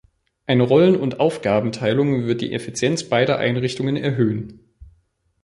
[0.47, 4.59] Eine Rollen- und Aufgabenteilung wird die Effizienz beider Einrichtungen erhöhen.